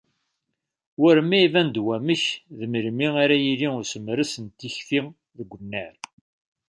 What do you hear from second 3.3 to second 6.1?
yili usemres n tikti deg unnar.